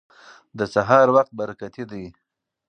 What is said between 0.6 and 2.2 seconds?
سهار وخت برکتي دی.